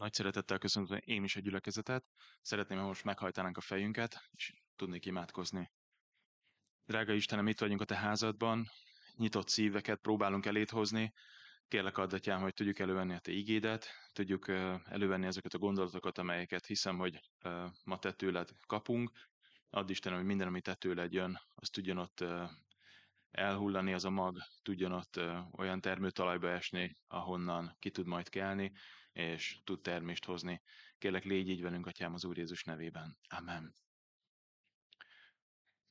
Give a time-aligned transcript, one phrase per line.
[0.00, 2.04] Nagy szeretettel köszöntöm én is a gyülekezetet.
[2.40, 5.70] Szeretném, ha most meghajtanánk a fejünket, és tudnék imádkozni.
[6.86, 8.66] Drága Istenem, itt vagyunk a Te házadban,
[9.16, 11.12] nyitott szíveket próbálunk elét hozni.
[11.68, 14.48] Kérlek addatjám, hogy tudjuk elővenni a Te igédet, tudjuk
[14.84, 17.20] elővenni ezeket a gondolatokat, amelyeket hiszem, hogy
[17.84, 19.10] ma Te tőled kapunk.
[19.70, 22.24] Add Istenem, hogy minden, ami Te tőled jön, az tudjon ott
[23.30, 25.20] elhullani az a mag, tudjon ott
[25.52, 28.72] olyan termőtalajba esni, ahonnan ki tud majd kelni,
[29.12, 30.62] és tud termést hozni.
[30.98, 33.18] Kérlek, légy így velünk, Atyám, az Úr Jézus nevében.
[33.28, 33.74] Amen.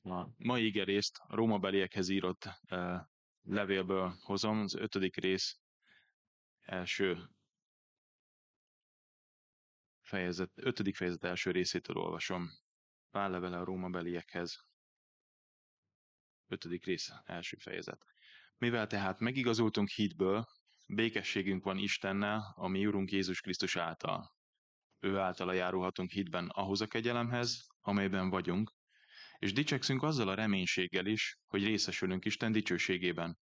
[0.02, 2.50] A mai igerészt a Róma beliekhez írott
[3.42, 5.60] levélből hozom, az ötödik rész
[6.62, 7.30] első
[10.02, 12.50] fejezet, ötödik fejezet első részétől olvasom.
[13.10, 14.66] Pál levele a Róma beliekhez.
[16.48, 18.06] Ötödik rész első fejezet.
[18.58, 20.48] Mivel tehát megigazultunk hitből,
[20.92, 24.34] Békességünk van Istennel, a mi Urunk Jézus Krisztus által.
[25.00, 28.72] Ő általa járulhatunk hitben ahhoz a kegyelemhez, amelyben vagyunk,
[29.38, 33.38] és dicsekszünk azzal a reménységgel is, hogy részesülünk Isten dicsőségében.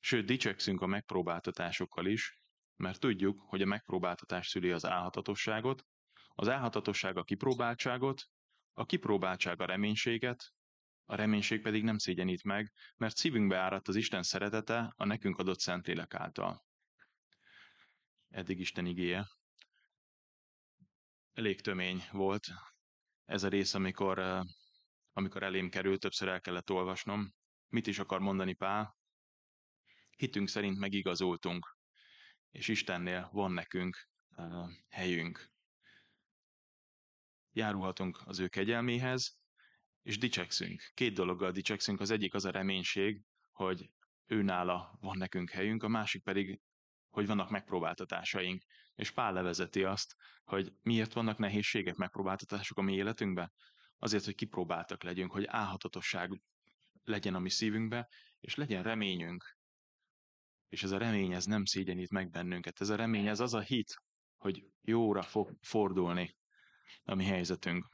[0.00, 2.38] Sőt, dicsekszünk a megpróbáltatásokkal is,
[2.76, 5.84] mert tudjuk, hogy a megpróbáltatás szüli az álhatatosságot,
[6.28, 8.22] az álhatatosság a kipróbáltságot,
[8.72, 10.52] a kipróbáltság a reménységet,
[11.04, 15.60] a reménység pedig nem szégyenít meg, mert szívünkbe áradt az Isten szeretete a nekünk adott
[15.60, 16.72] Szentlélek által
[18.34, 19.28] eddig Isten igéje.
[21.32, 22.46] Elég tömény volt
[23.24, 24.44] ez a rész, amikor,
[25.12, 27.34] amikor elém került, többször el kellett olvasnom.
[27.68, 28.96] Mit is akar mondani Pál?
[30.16, 31.76] Hitünk szerint megigazoltunk,
[32.50, 34.08] és Istennél van nekünk
[34.88, 35.50] helyünk.
[37.52, 39.38] Járulhatunk az ő kegyelméhez,
[40.02, 40.90] és dicsekszünk.
[40.94, 42.00] Két dologgal dicsekszünk.
[42.00, 43.90] Az egyik az a reménység, hogy
[44.26, 46.60] ő nála van nekünk helyünk, a másik pedig
[47.14, 48.62] hogy vannak megpróbáltatásaink.
[48.94, 53.52] És Pál levezeti azt, hogy miért vannak nehézségek, megpróbáltatások a mi életünkben.
[53.98, 56.42] Azért, hogy kipróbáltak legyünk, hogy álhatatosság
[57.04, 58.08] legyen a mi szívünkbe,
[58.40, 59.56] és legyen reményünk.
[60.68, 62.80] És ez a remény, ez nem szégyenít meg bennünket.
[62.80, 63.94] Ez a remény, ez az a hit,
[64.36, 66.36] hogy jóra fog fordulni
[67.02, 67.86] a mi helyzetünk.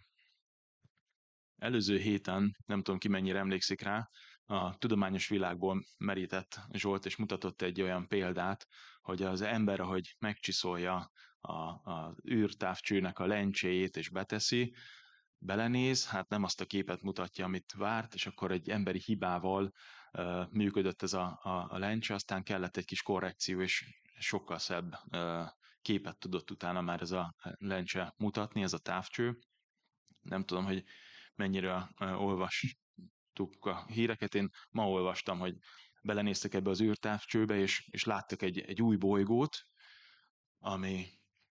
[1.56, 4.08] Előző héten, nem tudom ki mennyire emlékszik rá,
[4.50, 8.66] a tudományos világból merített Zsolt, és mutatott egy olyan példát,
[9.00, 11.52] hogy az ember, ahogy megcsiszolja a,
[11.90, 14.74] a űrtávcsőnek a lencséjét és beteszi,
[15.38, 19.72] belenéz, hát nem azt a képet mutatja, amit várt, és akkor egy emberi hibával
[20.12, 23.84] uh, működött ez a, a, a lencse, aztán kellett egy kis korrekció, és
[24.18, 25.48] sokkal szebb uh,
[25.82, 29.38] képet tudott utána már ez a lencse mutatni, ez a távcső.
[30.20, 30.84] Nem tudom, hogy
[31.34, 32.48] mennyire uh,
[33.38, 35.56] olvastuk a híreket, én ma olvastam, hogy
[36.02, 39.66] belenéztek ebbe az űrtávcsőbe, és, és láttak egy, egy új bolygót,
[40.58, 41.06] ami,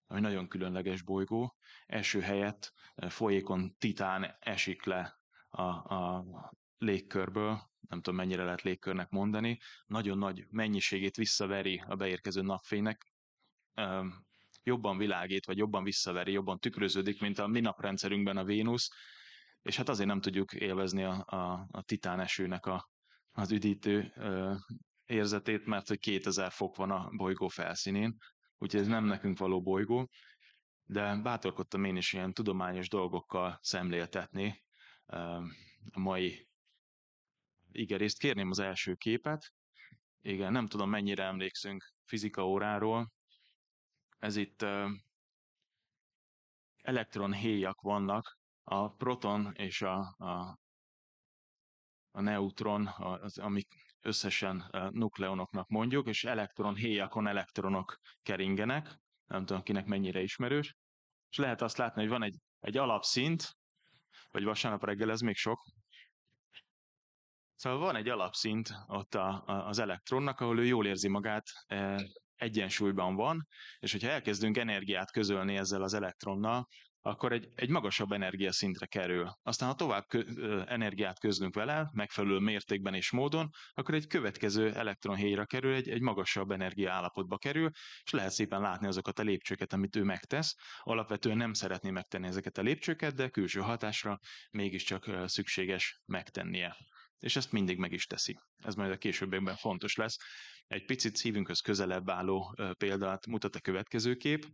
[0.07, 1.55] ami nagyon különleges bolygó.
[1.85, 5.19] Első helyett folyékon titán esik le
[5.49, 6.25] a, a
[6.77, 13.13] légkörből, nem tudom mennyire lehet légkörnek mondani, nagyon nagy mennyiségét visszaveri a beérkező napfénynek,
[14.63, 18.89] jobban világít, vagy jobban visszaveri, jobban tükröződik, mint a mi naprendszerünkben a Vénusz,
[19.61, 22.89] és hát azért nem tudjuk élvezni a, a, a titán esőnek a,
[23.31, 24.13] az üdítő
[25.05, 28.17] érzetét, mert hogy 2000 fok van a bolygó felszínén,
[28.57, 30.09] úgyhogy ez nem nekünk való bolygó,
[30.85, 34.63] de bátorkodtam én is ilyen tudományos dolgokkal szemléltetni
[35.85, 36.47] a mai
[37.71, 38.19] igerészt.
[38.19, 39.53] Kérném az első képet.
[40.21, 43.11] Igen, nem tudom mennyire emlékszünk fizika óráról.
[44.19, 44.65] Ez itt
[46.81, 48.38] elektronhéjak vannak,
[48.69, 50.57] a proton és a, a
[52.11, 53.67] a neutron, az, amik
[54.01, 60.75] összesen nukleonoknak mondjuk, és elektron héjakon elektronok keringenek, nem tudom kinek mennyire ismerős,
[61.29, 63.57] és lehet azt látni, hogy van egy, egy alapszint,
[64.31, 65.61] vagy vasárnap reggel ez még sok,
[67.55, 72.05] Szóval van egy alapszint ott a, a, az elektronnak, ahol ő jól érzi magát, e,
[72.35, 73.47] egyensúlyban van,
[73.79, 76.67] és hogyha elkezdünk energiát közölni ezzel az elektronnal,
[77.09, 79.31] akkor egy, egy magasabb energiaszintre kerül.
[79.41, 80.21] Aztán, ha tovább kö,
[80.67, 86.51] energiát közlünk vele, megfelelő mértékben és módon, akkor egy következő elektronhéjra kerül, egy, egy magasabb
[86.51, 87.69] energia állapotba kerül,
[88.03, 90.55] és lehet szépen látni azokat a lépcsőket, amit ő megtesz.
[90.79, 94.19] Alapvetően nem szeretné megtenni ezeket a lépcsőket, de külső hatásra
[94.51, 96.77] mégiscsak szükséges megtennie.
[97.19, 98.39] És ezt mindig meg is teszi.
[98.57, 100.17] Ez majd a későbbiekben fontos lesz.
[100.67, 104.45] Egy picit szívünkhöz közelebb álló példát mutat a következő kép.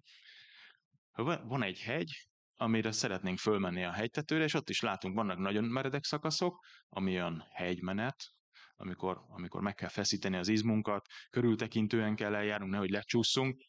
[1.43, 6.03] Van egy hegy, amire szeretnénk fölmenni a hegytetőre, és ott is látunk, vannak nagyon meredek
[6.03, 8.33] szakaszok, ami olyan hegymenet,
[8.75, 13.63] amikor, amikor meg kell feszíteni az izmunkat, körültekintően kell eljárnunk, nehogy lecsúszunk.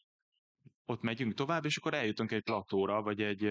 [0.85, 3.43] ott megyünk tovább, és akkor eljutunk egy platóra, vagy egy,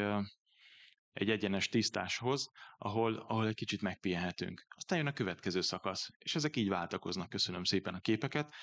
[1.13, 4.67] egy egyenes tisztáshoz, ahol, ahol egy kicsit megpihenhetünk.
[4.77, 7.29] Aztán jön a következő szakasz, és ezek így váltakoznak.
[7.29, 8.55] Köszönöm szépen a képeket,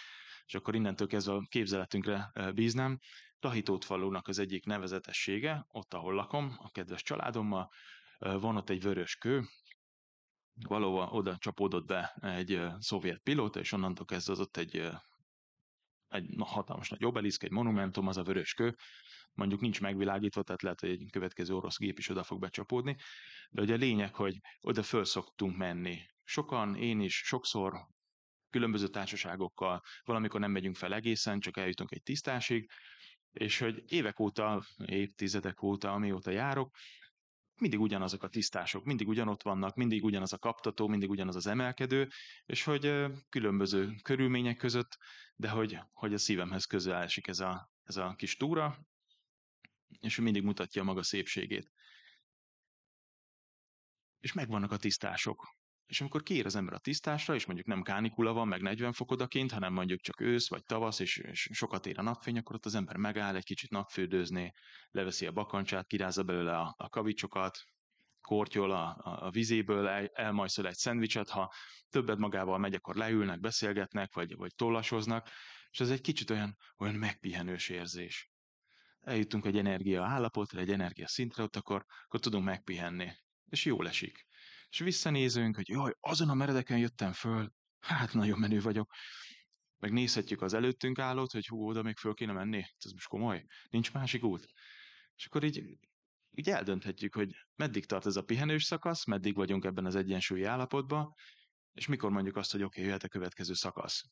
[0.45, 2.99] és akkor innentől kezdve a képzeletünkre bíznám.
[3.39, 7.71] Tahitót falunak az egyik nevezetessége, ott, ahol lakom, a kedves családommal,
[8.19, 9.43] van ott egy vörös kő,
[10.53, 14.89] valóban oda csapódott be egy szovjet pilóta, és onnantól kezdve az ott egy,
[16.07, 18.75] egy hatalmas nagy obeliszk, egy monumentum, az a vörös kő,
[19.33, 22.97] mondjuk nincs megvilágítva, tehát lehet, hogy egy következő orosz gép is oda fog becsapódni,
[23.49, 26.01] de ugye a lényeg, hogy oda föl szoktunk menni.
[26.23, 27.87] Sokan, én is, sokszor
[28.53, 32.69] különböző társaságokkal, valamikor nem megyünk fel egészen, csak eljutunk egy tisztásig,
[33.31, 36.75] és hogy évek óta, évtizedek óta, amióta járok,
[37.61, 42.09] mindig ugyanazok a tisztások, mindig ugyanott vannak, mindig ugyanaz a kaptató, mindig ugyanaz az emelkedő,
[42.45, 44.97] és hogy különböző körülmények között,
[45.35, 48.85] de hogy, hogy a szívemhez közel esik ez a, ez a kis túra,
[49.99, 51.71] és ő mindig mutatja maga szépségét.
[54.19, 55.55] És megvannak a tisztások.
[55.85, 59.11] És amikor kiír az ember a tisztásra, és mondjuk nem kánikula van, meg 40 fok
[59.11, 62.65] odakint, hanem mondjuk csak ősz vagy tavasz, és, és sokat ér a napfény, akkor ott
[62.65, 64.53] az ember megáll, egy kicsit napfődőzni,
[64.91, 67.63] leveszi a bakancsát, kirázza belőle a, a kavicsokat,
[68.21, 71.53] kortyol a, a, vizéből, el, elmajszol egy szendvicset, ha
[71.89, 75.29] többet magával megy, akkor leülnek, beszélgetnek, vagy, vagy tollasoznak,
[75.71, 78.31] és ez egy kicsit olyan, olyan megpihenős érzés.
[79.01, 83.11] Eljutunk egy energia állapotra, egy energia szintre, ott akkor, akkor tudunk megpihenni.
[83.45, 84.25] És jól esik
[84.73, 88.93] és visszanézünk, hogy jaj, azon a meredeken jöttem föl, hát nagyon menő vagyok.
[89.79, 93.45] Meg nézhetjük az előttünk állót, hogy hú, oda még föl kéne menni, ez most komoly,
[93.69, 94.45] nincs másik út.
[95.15, 95.77] És akkor így,
[96.31, 101.13] így eldönthetjük, hogy meddig tart ez a pihenős szakasz, meddig vagyunk ebben az egyensúlyi állapotban,
[101.73, 104.03] és mikor mondjuk azt, hogy oké, okay, jöhet a következő szakasz.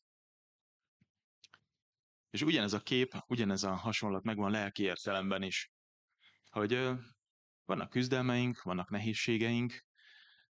[2.30, 5.72] És ugyanez a kép, ugyanez a hasonlat megvan lelki értelemben is,
[6.50, 6.90] hogy
[7.64, 9.90] vannak küzdelmeink, vannak nehézségeink,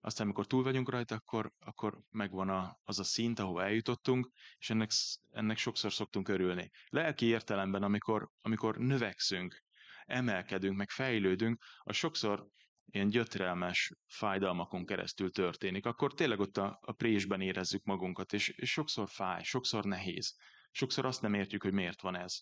[0.05, 4.69] aztán amikor túl vagyunk rajta, akkor, akkor megvan a, az a szint, ahova eljutottunk, és
[4.69, 4.91] ennek,
[5.29, 6.71] ennek sokszor szoktunk örülni.
[6.87, 9.63] Lelki értelemben, amikor, amikor növekszünk,
[10.05, 12.47] emelkedünk, meg fejlődünk, az sokszor
[12.85, 18.71] ilyen gyötrelmes fájdalmakon keresztül történik, akkor tényleg ott a, a présben érezzük magunkat, és, és
[18.71, 20.35] sokszor fáj, sokszor nehéz,
[20.71, 22.41] sokszor azt nem értjük, hogy miért van ez.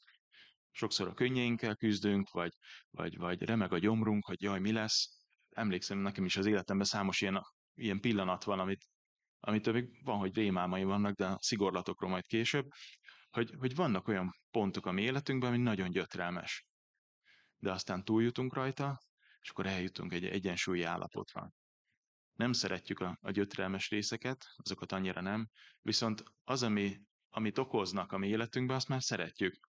[0.71, 2.53] Sokszor a könnyeinkkel küzdünk, vagy,
[2.89, 5.20] vagy, vagy remeg a gyomrunk, hogy jaj, mi lesz,
[5.55, 7.41] emlékszem, nekem is az életemben számos ilyen,
[7.73, 8.89] ilyen pillanat van, amit,
[9.39, 12.67] amit még van, hogy rémálmai vannak, de szigorlatokról majd később,
[13.29, 16.65] hogy, hogy vannak olyan pontok a mi életünkben, ami nagyon gyötrelmes.
[17.57, 18.99] De aztán túljutunk rajta,
[19.41, 21.51] és akkor eljutunk egy egyensúlyi állapotra.
[22.33, 25.49] Nem szeretjük a, a gyötrelmes részeket, azokat annyira nem,
[25.81, 29.70] viszont az, ami, amit okoznak a mi életünkben, azt már szeretjük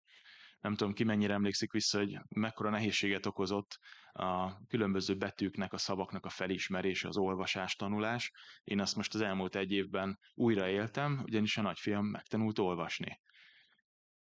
[0.66, 3.80] nem tudom ki mennyire emlékszik vissza, hogy mekkora nehézséget okozott
[4.12, 8.32] a különböző betűknek, a szavaknak a felismerése, az olvasás, tanulás.
[8.64, 13.20] Én azt most az elmúlt egy évben újra éltem, ugyanis a nagyfiam megtanult olvasni.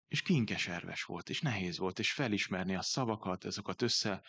[0.09, 4.23] És kinkeserves volt, és nehéz volt, és felismerni a szavakat, ezeket össze,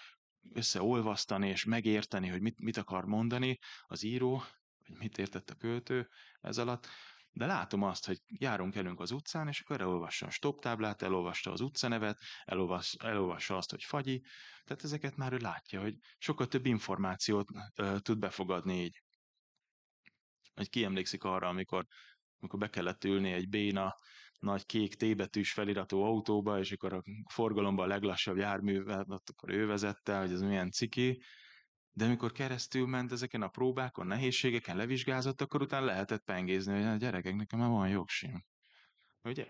[0.53, 4.43] összeolvasztani, és megérteni, hogy mit, mit akar mondani az író,
[4.87, 6.09] vagy mit értett a költő
[6.41, 6.87] ez alatt
[7.37, 11.51] de látom azt, hogy járunk elünk az utcán, és akkor elolvassa a stop táblát, elolvassa
[11.51, 14.23] az utcanevet, elolvas, elolvassa azt, hogy fagyi,
[14.63, 19.03] tehát ezeket már ő látja, hogy sokkal több információt uh, tud befogadni így.
[20.53, 21.85] Hogy ki emlékszik arra, amikor,
[22.39, 23.95] amikor be kellett ülni egy béna,
[24.39, 27.03] nagy kék T-betűs feliratú autóba, és akkor a
[27.33, 31.21] forgalomban a leglassabb járművet, ott akkor ő vezette, hogy ez milyen ciki,
[31.97, 36.95] de amikor keresztül ment ezeken a próbákon, nehézségeken levizsgázott, akkor utána lehetett pengézni, hogy a
[36.95, 38.45] gyerekek, nekem már van jogsim.
[39.23, 39.47] Ugye?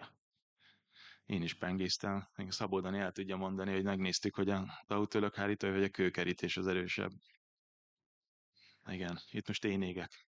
[1.25, 2.27] Én is pengéztem.
[2.35, 6.67] Még Szabódan el tudja mondani, hogy megnéztük, hogy az autólök hárító, vagy a kőkerítés az
[6.67, 7.11] erősebb.
[8.85, 10.27] Igen, itt most én égek.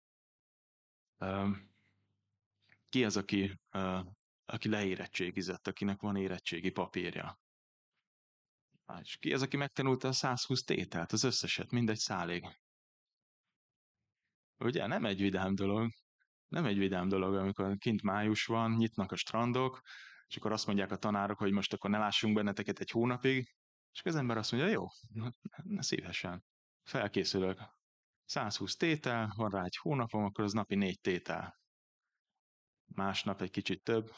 [1.20, 1.72] Um,
[2.90, 4.06] ki az, aki, uh,
[4.46, 7.40] aki leérettségizett, akinek van érettségi papírja?
[9.02, 12.60] És ki az, aki megtanulta a 120 tételt, az összeset, mindegy szálig?
[14.58, 15.92] Ugye, nem egy vidám dolog.
[16.48, 19.82] Nem egy vidám dolog, amikor kint május van, nyitnak a strandok,
[20.28, 23.56] és akkor azt mondják a tanárok, hogy most akkor ne lássunk benneteket egy hónapig,
[23.92, 24.88] és az ember azt mondja, jó,
[25.64, 26.44] ne szívesen.
[26.84, 27.62] Felkészülök.
[28.26, 31.60] 120 tétel, van rá egy hónapom, akkor az napi négy tétel.
[32.86, 34.12] Másnap egy kicsit több,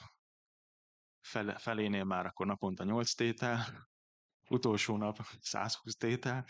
[1.21, 3.88] fele, felénél már akkor naponta 8 tétel,
[4.49, 6.45] utolsó nap 120 tétel.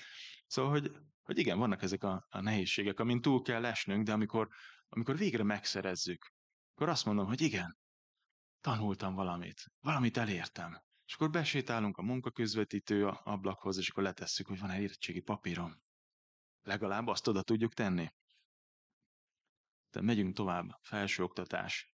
[0.47, 0.91] Szóval, hogy,
[1.23, 4.47] hogy igen, vannak ezek a, a nehézségek, amin túl kell esnünk, de amikor,
[4.89, 6.33] amikor végre megszerezzük,
[6.73, 7.77] akkor azt mondom, hogy igen,
[8.61, 14.81] tanultam valamit, valamit elértem, És akkor besétálunk a munkaközvetítő ablakhoz, és akkor letesszük, hogy van-e
[14.81, 15.81] érettségi papírom.
[16.61, 18.13] Legalább azt oda tudjuk tenni.
[19.91, 21.93] De megyünk tovább, felsőoktatás.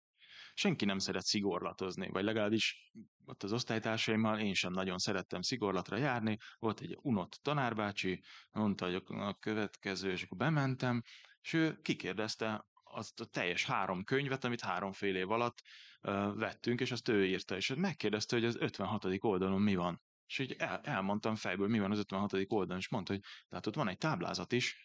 [0.57, 2.91] Senki nem szeret szigorlatozni, vagy legalábbis
[3.25, 6.37] ott az osztálytársaimmal én sem nagyon szerettem szigorlatra járni.
[6.59, 11.01] Volt egy unott tanárbácsi, mondta, hogy a következő, és akkor bementem,
[11.41, 15.61] és ő kikérdezte azt a teljes három könyvet, amit háromfél év alatt
[16.01, 19.05] uh, vettünk, és azt ő írta, és megkérdezte, hogy az 56.
[19.19, 20.01] oldalon mi van.
[20.27, 22.33] És így el, elmondtam fejből, mi van az 56.
[22.47, 24.84] oldalon, és mondta, hogy tehát ott van egy táblázat is.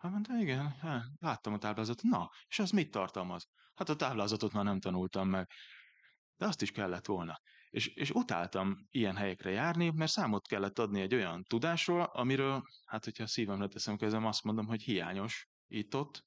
[0.00, 2.02] Hát mondta, igen, hát, láttam a táblázatot.
[2.02, 3.48] Na, és az mit tartalmaz?
[3.74, 5.50] Hát a táblázatot már nem tanultam meg.
[6.36, 7.40] De azt is kellett volna.
[7.70, 13.04] És, és utáltam ilyen helyekre járni, mert számot kellett adni egy olyan tudásról, amiről, hát
[13.04, 16.24] hogyha szívemre teszem kezem, azt mondom, hogy hiányos itt-ott,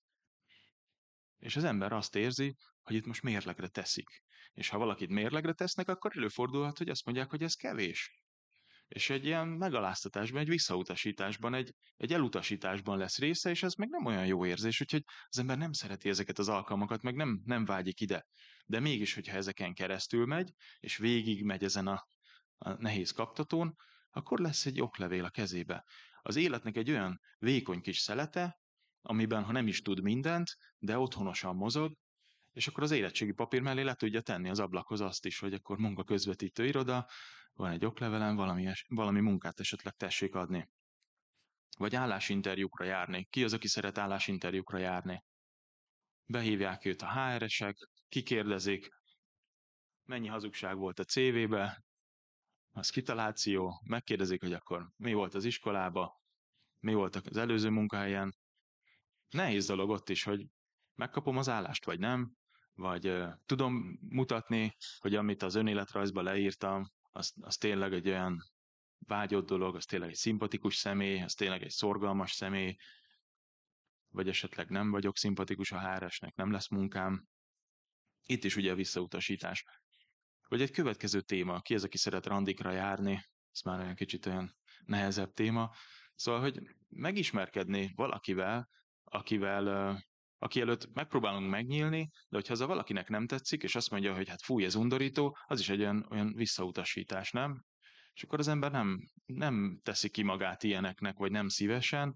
[1.37, 4.23] és az ember azt érzi, hogy itt most mérlegre teszik.
[4.51, 8.22] És ha valakit mérlegre tesznek, akkor előfordulhat, hogy azt mondják, hogy ez kevés.
[8.93, 14.05] És egy ilyen megaláztatásban, egy visszautasításban, egy, egy elutasításban lesz része, és ez meg nem
[14.05, 18.01] olyan jó érzés, úgyhogy az ember nem szereti ezeket az alkalmakat, meg nem, nem vágyik
[18.01, 18.25] ide.
[18.65, 22.07] De mégis, hogyha ezeken keresztül megy, és végig megy ezen a,
[22.57, 23.75] a nehéz kaptatón,
[24.09, 25.85] akkor lesz egy oklevél a kezébe.
[26.21, 28.59] Az életnek egy olyan vékony kis szelete,
[29.01, 31.93] amiben ha nem is tud mindent, de otthonosan mozog,
[32.51, 35.77] és akkor az érettségi papír mellé le tudja tenni az ablakhoz azt is, hogy akkor
[35.77, 37.07] munka közvetítő iroda,
[37.53, 40.69] van egy oklevelem, valami, valami munkát esetleg tessék adni.
[41.77, 43.25] Vagy állásinterjúkra járni.
[43.29, 45.23] Ki az, aki szeret állásinterjúkra járni?
[46.25, 47.77] Behívják őt a HR-esek,
[48.09, 48.89] kikérdezik,
[50.03, 51.83] mennyi hazugság volt a CV-be,
[52.71, 56.21] az kitaláció, megkérdezik, hogy akkor mi volt az iskolába,
[56.79, 58.35] mi volt az előző munkahelyen.
[59.29, 60.47] Nehéz dolog ott is, hogy
[60.95, 62.35] megkapom az állást, vagy nem,
[62.73, 68.43] vagy uh, tudom mutatni, hogy amit az önéletrajzba leírtam, az, az tényleg egy olyan
[68.97, 72.75] vágyott dolog, az tényleg egy szimpatikus személy, az tényleg egy szorgalmas személy,
[74.09, 77.27] vagy esetleg nem vagyok szimpatikus a háresnek, nem lesz munkám.
[78.25, 79.65] Itt is ugye a visszautasítás.
[80.47, 84.55] Vagy egy következő téma, ki az, aki szeret randikra járni, ez már olyan kicsit olyan
[84.85, 85.71] nehezebb téma.
[86.15, 88.69] Szóval, hogy megismerkedni valakivel,
[89.03, 90.03] akivel
[90.43, 94.29] aki előtt megpróbálunk megnyílni, de hogyha az a valakinek nem tetszik, és azt mondja, hogy
[94.29, 97.63] hát fúj, ez undorító, az is egy olyan, olyan visszautasítás, nem?
[98.13, 102.15] És akkor az ember nem, nem teszi ki magát ilyeneknek, vagy nem szívesen.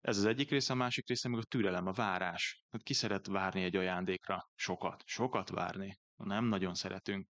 [0.00, 2.64] Ez az egyik része, a másik része meg a türelem, a várás.
[2.70, 4.48] Hát ki szeret várni egy ajándékra?
[4.54, 5.02] Sokat.
[5.06, 5.98] Sokat várni.
[6.16, 7.28] Nem nagyon szeretünk.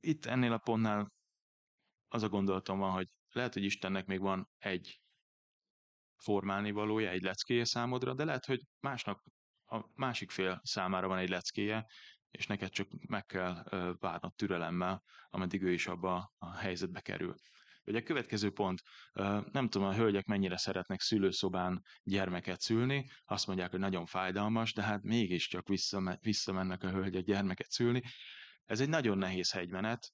[0.00, 1.12] Itt ennél a pontnál
[2.08, 5.00] az a gondolatom van, hogy lehet, hogy Istennek még van egy
[6.18, 9.24] formálni valója, egy leckéje számodra, de lehet, hogy másnak,
[9.70, 11.86] a másik fél számára van egy leckéje,
[12.30, 13.64] és neked csak meg kell
[13.98, 17.34] várnod türelemmel, ameddig ő is abba a helyzetbe kerül.
[17.84, 18.82] Ugye a következő pont,
[19.52, 24.82] nem tudom, a hölgyek mennyire szeretnek szülőszobán gyermeket szülni, azt mondják, hogy nagyon fájdalmas, de
[24.82, 25.68] hát mégiscsak
[26.20, 28.02] visszamennek a hölgyek gyermeket szülni.
[28.64, 30.12] Ez egy nagyon nehéz hegymenet,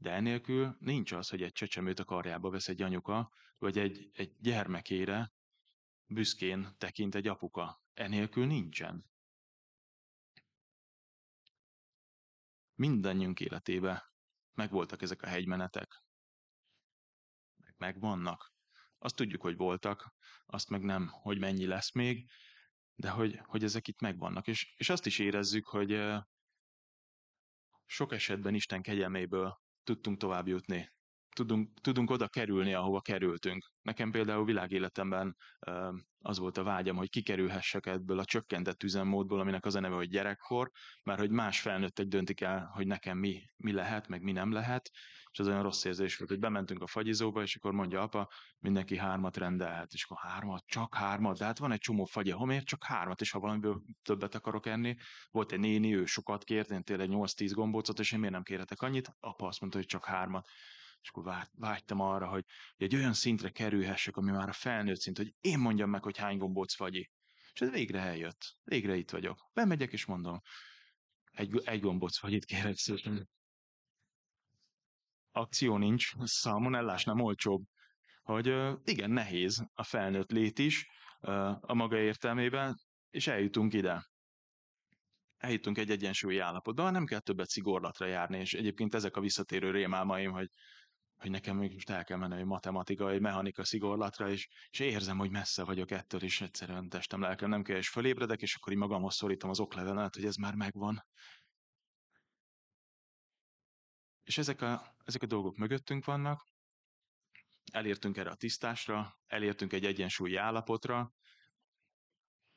[0.00, 4.36] de enélkül nincs az, hogy egy csecsemőt a karjába vesz egy anyuka, vagy egy, egy
[4.38, 5.32] gyermekére
[6.06, 7.82] büszkén tekint egy apuka.
[7.92, 9.04] Enélkül nincsen.
[12.74, 14.12] Mindannyiunk életébe
[14.52, 16.04] megvoltak ezek a hegymenetek.
[17.56, 18.52] Meg megvannak.
[18.98, 20.14] Azt tudjuk, hogy voltak,
[20.46, 22.30] azt meg nem, hogy mennyi lesz még,
[22.94, 24.46] de hogy, hogy ezek itt megvannak.
[24.46, 26.20] És, és azt is érezzük, hogy
[27.86, 30.90] sok esetben Isten kegyelméből tudtunk tovább jutni.
[31.40, 33.70] Tudunk, tudunk oda kerülni, ahova kerültünk.
[33.82, 35.36] Nekem például világéletemben
[36.18, 40.08] az volt a vágyam, hogy kikerülhessek ebből a csökkentett üzemmódból, aminek az a neve, hogy
[40.08, 40.70] gyerekkor,
[41.02, 44.90] mert hogy más felnőttek döntik el, hogy nekem mi, mi lehet, meg mi nem lehet,
[45.30, 48.28] és az olyan rossz érzés volt, hogy bementünk a fagyizóba, és akkor mondja apa,
[48.58, 52.44] mindenki hármat rendelhet, és akkor hármat, csak hármat, de hát van egy csomó fagyi, ha
[52.44, 54.96] miért csak hármat, és ha valamiből többet akarok enni,
[55.30, 58.82] volt egy néni, ő sokat kért, én tényleg 8-10 gombócot, és én miért nem kérhetek
[58.82, 60.48] annyit, apa azt mondta, hogy csak hármat.
[61.02, 62.44] És akkor vágytam arra, hogy
[62.76, 66.38] egy olyan szintre kerülhessek, ami már a felnőtt szint, hogy én mondjam meg, hogy hány
[66.38, 67.10] gombóc fagyi.
[67.52, 68.56] És ez végre eljött.
[68.64, 69.50] Végre itt vagyok.
[69.52, 70.40] Bemegyek és mondom,
[71.30, 73.28] egy, egy gombóc fagyit kérek szépen.
[75.32, 77.62] Akció nincs, szalmonellás nem olcsóbb.
[78.22, 78.46] Hogy
[78.84, 80.88] igen, nehéz a felnőtt lét is
[81.60, 82.80] a maga értelmében,
[83.10, 84.10] és eljutunk ide
[85.40, 90.32] eljutunk egy egyensúlyi állapotba, nem kell többet szigorlatra járni, és egyébként ezek a visszatérő rémálmaim,
[90.32, 90.48] hogy
[91.20, 95.64] hogy nekem még most el kell menni matematikai, mechanika szigorlatra, és, és érzem, hogy messze
[95.64, 99.50] vagyok ettől, és egyszerűen testem, lelkem nem kell, és fölébredek, és akkor így magamhoz szorítom
[99.50, 101.04] az oklevelet, hogy ez már megvan.
[104.22, 106.46] És ezek a, ezek a dolgok mögöttünk vannak,
[107.72, 111.12] elértünk erre a tisztásra, elértünk egy egyensúlyi állapotra,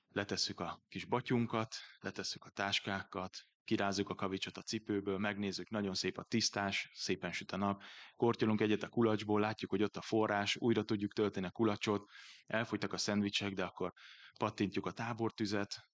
[0.09, 6.17] letesszük a kis batyunkat, letesszük a táskákat, kirázzuk a kavicsot a cipőből, megnézzük, nagyon szép
[6.17, 7.83] a tisztás, szépen süt a nap,
[8.15, 12.09] kortyolunk egyet a kulacsból, látjuk, hogy ott a forrás, újra tudjuk tölteni a kulacsot,
[12.45, 13.93] elfogytak a szendvicsek, de akkor
[14.37, 15.87] pattintjuk a tábortüzet,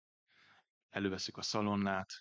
[0.90, 2.14] előveszük a szalonnát,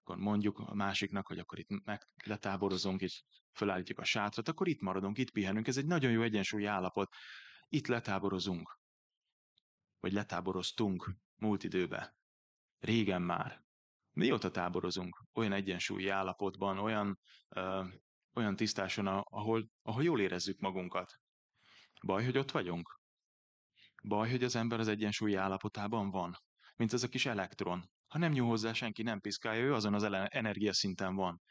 [0.00, 4.80] akkor mondjuk a másiknak, hogy akkor itt meg letáborozunk, és felállítjuk a sátrat, akkor itt
[4.80, 5.66] maradunk, itt pihenünk.
[5.66, 7.14] Ez egy nagyon jó egyensúlyi állapot.
[7.68, 8.78] Itt letáborozunk.
[10.00, 12.16] Vagy letáboroztunk múlt időbe.
[12.78, 13.63] Régen már.
[14.14, 15.22] Mióta táborozunk?
[15.32, 17.18] Olyan egyensúlyi állapotban, olyan,
[17.48, 17.84] ö,
[18.34, 21.12] olyan tisztáson, ahol, ahol jól érezzük magunkat.
[22.06, 23.00] Baj, hogy ott vagyunk?
[24.02, 26.36] Baj, hogy az ember az egyensúlyi állapotában van?
[26.76, 27.90] Mint ez a kis elektron.
[28.06, 31.42] Ha nem nyúl hozzá senki, nem piszkálja, ő azon az energiaszinten van.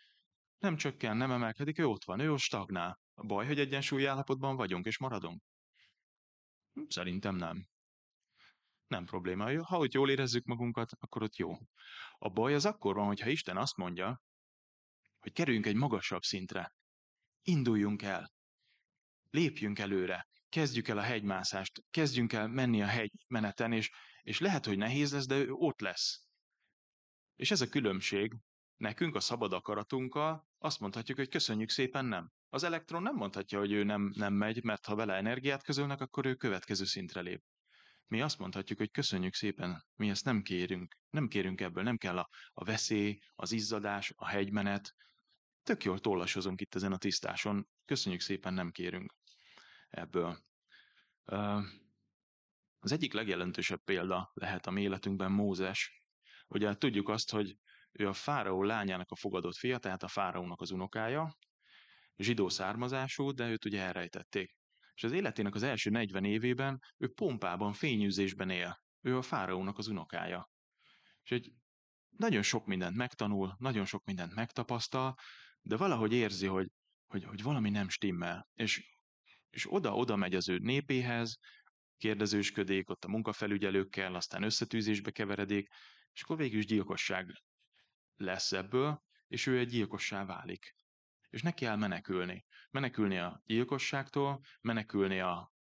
[0.58, 3.00] Nem csökken, nem emelkedik, ő ott van, ő ott stagnál.
[3.14, 5.42] A baj, hogy egyensúlyi állapotban vagyunk és maradunk?
[6.88, 7.68] Szerintem nem.
[8.94, 9.64] Nem probléma.
[9.64, 11.58] Ha ott jól érezzük magunkat, akkor ott jó.
[12.18, 14.22] A baj az akkor van, hogyha Isten azt mondja,
[15.20, 16.74] hogy kerüljünk egy magasabb szintre.
[17.42, 18.32] Induljunk el.
[19.30, 20.28] Lépjünk előre.
[20.50, 21.84] Kezdjük el a hegymászást.
[21.90, 26.28] Kezdjünk el menni a hegymeneten, és, és lehet, hogy nehéz lesz, de ő ott lesz.
[27.36, 28.34] És ez a különbség
[28.78, 32.32] nekünk a szabad akaratunkkal azt mondhatjuk, hogy köszönjük szépen nem.
[32.50, 36.26] Az elektron nem mondhatja, hogy ő nem, nem megy, mert ha vele energiát közölnek, akkor
[36.26, 37.44] ő következő szintre lép.
[38.08, 40.98] Mi azt mondhatjuk, hogy köszönjük szépen, mi ezt nem kérünk.
[41.10, 44.96] Nem kérünk ebből, nem kell a, a veszély, az izzadás, a hegymenet.
[45.64, 47.68] Tök jól tollasozunk itt ezen a tisztáson.
[47.86, 49.14] Köszönjük szépen, nem kérünk
[49.90, 50.44] ebből.
[52.80, 56.04] Az egyik legjelentősebb példa lehet a mi életünkben Mózes,
[56.54, 57.58] Ugye tudjuk azt, hogy
[57.92, 61.38] ő a fáraó lányának a fogadott fia, tehát a fáraónak az unokája,
[62.18, 64.56] zsidó származású, de őt ugye elrejtették.
[64.96, 68.82] És az életének az első 40 évében ő pompában, fényűzésben él.
[69.02, 70.50] Ő a fáraónak az unokája.
[71.24, 71.54] És egy
[72.18, 75.16] nagyon sok mindent megtanul, nagyon sok mindent megtapasztal,
[75.62, 76.72] de valahogy érzi, hogy,
[77.08, 78.50] hogy, hogy valami nem stimmel.
[78.54, 78.98] És,
[79.50, 81.38] és oda-oda megy az ő népéhez,
[81.98, 85.68] kérdezősködik ott a munkafelügyelőkkel, aztán összetűzésbe keveredik,
[86.14, 87.44] és akkor végül is gyilkosság
[88.16, 90.76] lesz ebből, és ő egy gyilkossá válik.
[91.34, 92.46] És neki kell menekülni.
[92.72, 95.54] Menekülni a gyilkosságtól, menekülni a,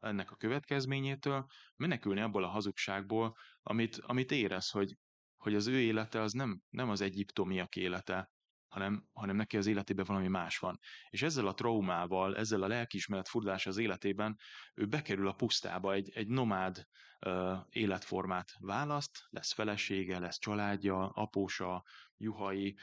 [0.00, 4.96] ennek a következményétől, menekülni abból a hazugságból, amit, amit érez, hogy,
[5.36, 8.30] hogy az ő élete az nem, nem az egyiptomiak élete,
[8.68, 10.78] hanem, hanem neki az életében valami más van.
[11.08, 14.36] És ezzel a traumával, ezzel a lelkiismeret furdalása az életében
[14.74, 16.86] ő bekerül a pusztába, egy, egy nomád
[17.26, 21.84] uh, életformát választ, lesz felesége, lesz családja, apósa,
[22.16, 22.76] juhai,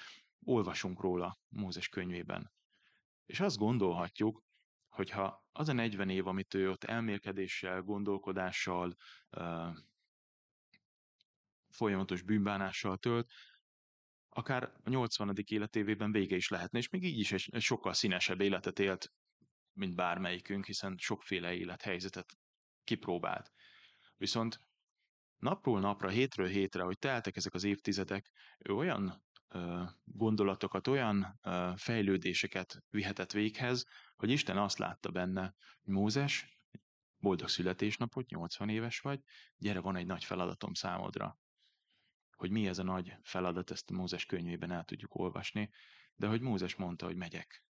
[0.45, 2.51] olvasunk róla Mózes könyvében.
[3.25, 4.43] És azt gondolhatjuk,
[4.89, 8.95] hogyha az a 40 év, amit ő ott elmélkedéssel, gondolkodással,
[11.69, 13.31] folyamatos bűnbánással tölt,
[14.29, 15.35] akár a 80.
[15.45, 19.13] életévében vége is lehetne, és még így is egy, sokkal színesebb életet élt,
[19.73, 22.37] mint bármelyikünk, hiszen sokféle élethelyzetet
[22.83, 23.51] kipróbált.
[24.17, 24.59] Viszont
[25.37, 29.23] napról napra, hétről hétre, hogy teltek ezek az évtizedek, ő olyan
[30.03, 31.39] gondolatokat, olyan
[31.75, 36.59] fejlődéseket vihetett véghez, hogy Isten azt látta benne, hogy Mózes,
[37.17, 39.19] boldog születésnapot, 80 éves vagy,
[39.57, 41.39] gyere, van egy nagy feladatom számodra
[42.35, 45.69] hogy mi ez a nagy feladat, ezt Mózes könyvében el tudjuk olvasni,
[46.15, 47.63] de hogy Mózes mondta, hogy megyek.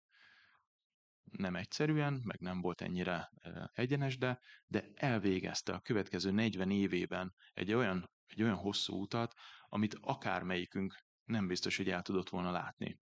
[1.23, 3.31] Nem egyszerűen, meg nem volt ennyire
[3.73, 9.33] egyenes, de, de elvégezte a következő 40 évében egy olyan, egy olyan hosszú utat,
[9.67, 12.99] amit akármelyikünk nem biztos, hogy el tudott volna látni.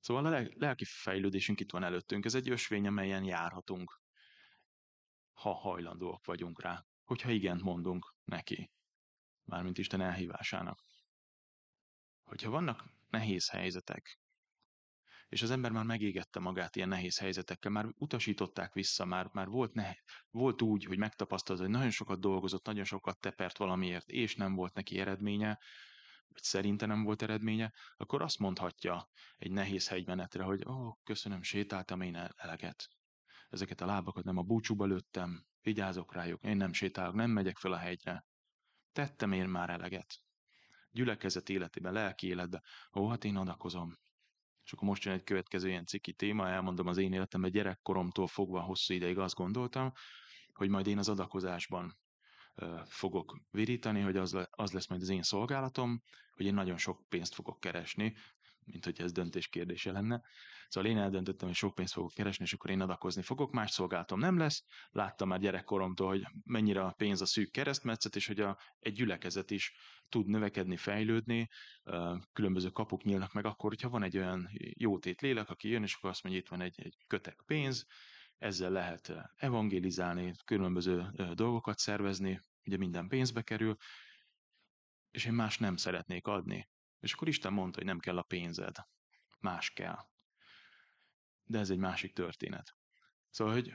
[0.00, 2.24] Szóval a lelki fejlődésünk itt van előttünk.
[2.24, 4.00] Ez egy ösvény, amelyen járhatunk,
[5.32, 8.70] ha hajlandóak vagyunk rá, hogyha igent mondunk neki
[9.44, 10.84] mármint Isten elhívásának.
[12.22, 14.20] Hogyha vannak nehéz helyzetek,
[15.28, 19.72] és az ember már megégette magát ilyen nehéz helyzetekkel, már utasították vissza, már, már volt,
[19.72, 19.92] ne,
[20.30, 24.74] volt úgy, hogy megtapasztalta, hogy nagyon sokat dolgozott, nagyon sokat tepert valamiért, és nem volt
[24.74, 25.58] neki eredménye,
[26.32, 32.00] vagy szerinte nem volt eredménye, akkor azt mondhatja egy nehéz hegymenetre, hogy ó, köszönöm, sétáltam
[32.00, 32.88] én eleget.
[33.48, 37.72] Ezeket a lábakat nem a búcsúba lőttem, vigyázok rájuk, én nem sétálok, nem megyek fel
[37.72, 38.26] a hegyre.
[38.92, 40.22] Tettem én már eleget.
[40.90, 42.62] Gyülekezet életében, lelki életben.
[42.94, 43.98] Ó, hát én adakozom.
[44.64, 48.60] És akkor most jön egy következő ilyen ciki téma, elmondom az én életemben, gyerekkoromtól fogva
[48.60, 49.92] hosszú ideig azt gondoltam,
[50.52, 51.98] hogy majd én az adakozásban
[52.84, 56.02] fogok virítani, hogy az, le, az lesz majd az én szolgálatom,
[56.36, 58.14] hogy én nagyon sok pénzt fogok keresni.
[58.64, 60.22] mint hogy ez döntés kérdése lenne.
[60.68, 64.18] Szóval én eldöntöttem, hogy sok pénzt fogok keresni, és akkor én adakozni fogok, más szolgáltom
[64.18, 64.64] nem lesz.
[64.90, 69.50] Láttam már gyerekkoromtól, hogy mennyire a pénz a szűk keresztmetszet, és hogy a, egy gyülekezet
[69.50, 69.72] is
[70.08, 71.48] tud növekedni, fejlődni,
[72.32, 76.10] különböző kapuk nyílnak meg akkor, hogyha van egy olyan jótét lélek, aki jön, és akkor
[76.10, 77.86] azt mondja, itt van egy, egy kötek pénz,
[78.42, 83.76] ezzel lehet evangélizálni, különböző dolgokat szervezni, ugye minden pénzbe kerül,
[85.10, 86.68] és én más nem szeretnék adni.
[87.00, 88.76] És akkor Isten mondta, hogy nem kell a pénzed,
[89.40, 89.98] más kell.
[91.44, 92.76] De ez egy másik történet.
[93.30, 93.74] Szóval, hogy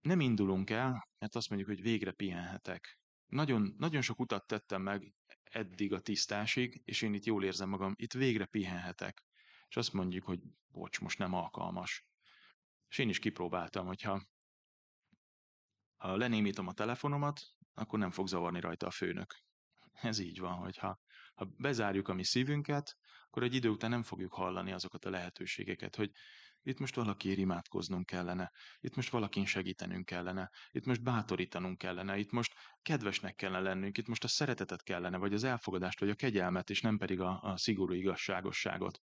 [0.00, 3.00] nem indulunk el, mert azt mondjuk, hogy végre pihenhetek.
[3.26, 7.92] Nagyon, nagyon sok utat tettem meg eddig a tisztásig, és én itt jól érzem magam,
[7.96, 9.24] itt végre pihenhetek.
[9.68, 12.06] És azt mondjuk, hogy bocs, most nem alkalmas.
[12.88, 14.22] És én is kipróbáltam, hogyha
[15.96, 17.40] ha lenémítom a telefonomat,
[17.74, 19.34] akkor nem fog zavarni rajta a főnök.
[19.92, 20.98] Ez így van, hogyha
[21.34, 22.96] ha bezárjuk a mi szívünket,
[23.26, 26.10] akkor egy idő után nem fogjuk hallani azokat a lehetőségeket, hogy
[26.62, 32.30] itt most valakiért imádkoznunk kellene, itt most valakin segítenünk kellene, itt most bátorítanunk kellene, itt
[32.30, 36.70] most kedvesnek kellene lennünk, itt most a szeretetet kellene, vagy az elfogadást, vagy a kegyelmet,
[36.70, 39.00] és nem pedig a, a szigorú igazságosságot.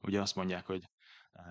[0.00, 0.90] Ugye azt mondják, hogy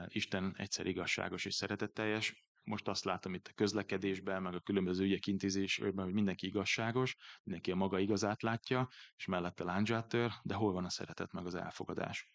[0.07, 5.27] Isten egyszer igazságos és szeretetteljes, most azt látom itt a közlekedésben, meg a különböző ügyek
[5.27, 10.11] intézésben, hogy mindenki igazságos, mindenki a maga igazát látja, és mellette láncsát
[10.43, 12.33] de hol van a szeretet meg az elfogadás?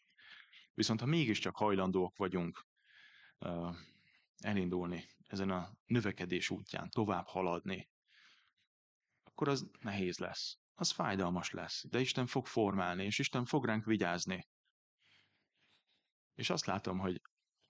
[0.75, 2.67] Viszont ha mégiscsak hajlandóak vagyunk
[4.39, 7.91] elindulni ezen a növekedés útján, tovább haladni,
[9.25, 10.59] akkor az nehéz lesz.
[10.75, 14.49] Az fájdalmas lesz, de Isten fog formálni, és Isten fog ránk vigyázni.
[16.35, 17.21] És azt látom, hogy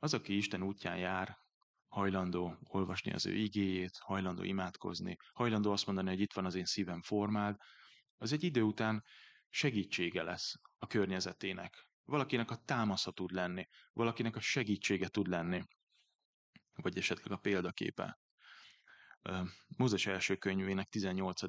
[0.05, 1.39] az, aki Isten útján jár,
[1.89, 6.65] hajlandó olvasni az ő igéjét, hajlandó imádkozni, hajlandó azt mondani, hogy itt van az én
[6.65, 7.57] szívem formád,
[8.17, 9.05] az egy idő után
[9.49, 11.89] segítsége lesz a környezetének.
[12.05, 15.63] Valakinek a támasza tud lenni, valakinek a segítsége tud lenni,
[16.75, 18.19] vagy esetleg a példaképe.
[19.77, 21.41] Mózes első könyvének 18.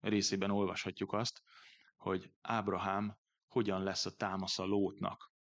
[0.00, 1.42] részében olvashatjuk azt,
[1.96, 3.16] hogy Ábrahám
[3.48, 5.32] hogyan lesz a támasza Lótnak.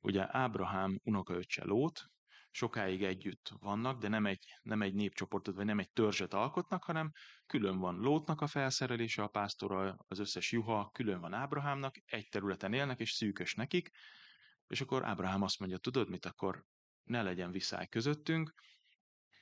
[0.00, 2.10] Ugye Ábrahám unokaöccse Lót,
[2.50, 7.12] sokáig együtt vannak, de nem egy, nem egy népcsoportot, vagy nem egy törzset alkotnak, hanem
[7.46, 12.72] külön van Lótnak a felszerelése, a pásztora, az összes juha, külön van Ábrahámnak, egy területen
[12.72, 13.90] élnek, és szűkös nekik,
[14.66, 16.64] és akkor Ábrahám azt mondja, tudod mit, akkor
[17.02, 18.54] ne legyen viszály közöttünk,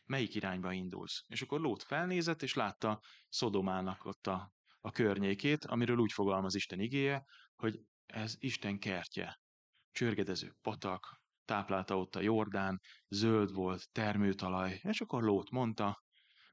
[0.05, 1.25] melyik irányba indulsz?
[1.27, 6.81] És akkor Lót felnézett, és látta Szodomának ott a, a környékét, amiről úgy fogalmaz Isten
[6.81, 7.25] igéje,
[7.57, 9.41] hogy ez Isten kertje.
[9.91, 16.05] Csörgedező patak, táplálta ott a Jordán, zöld volt, termőtalaj, és akkor Lót mondta,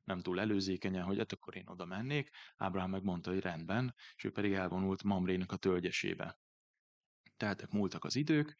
[0.03, 4.31] nem túl előzékenyen, hogy hát akkor én oda mennék, Ábrahám megmondta, hogy rendben, és ő
[4.31, 6.39] pedig elvonult Mamrének a tölgyesébe.
[7.38, 8.58] Tehát múltak az idők,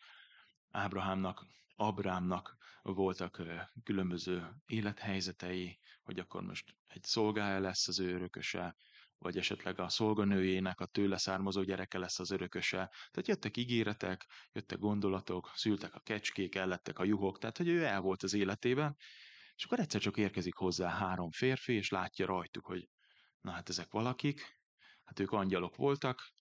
[0.70, 1.46] Ábrahámnak,
[1.76, 3.42] Abrámnak voltak
[3.84, 8.76] különböző élethelyzetei, hogy akkor most egy szolgája lesz az ő örököse,
[9.18, 12.78] vagy esetleg a szolganőjének a tőle származó gyereke lesz az örököse.
[13.12, 18.02] Tehát jöttek ígéretek, jöttek gondolatok, szültek a kecskék, ellettek a juhok, tehát hogy ő el
[18.02, 18.96] volt az életében,
[19.56, 22.90] és akkor egyszer csak érkezik hozzá három férfi, és látja rajtuk, hogy
[23.42, 24.42] na hát ezek valakik,
[25.04, 26.34] hát ők angyalok voltak,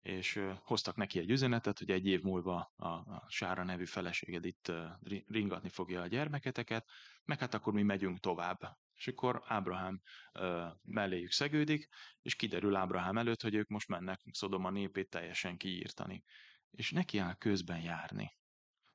[0.00, 4.72] és hoztak neki egy üzenetet, hogy egy év múlva a, a Sára nevű feleséged itt
[5.26, 6.88] ringatni fogja a gyermeketeket,
[7.24, 8.76] meg hát akkor mi megyünk tovább.
[8.96, 10.00] És akkor Ábrahám
[10.32, 11.88] uh, melléjük szegődik,
[12.22, 16.24] és kiderül Ábrahám előtt, hogy ők most mennek Szodoma népét teljesen kiírtani.
[16.70, 18.32] És neki áll közben járni.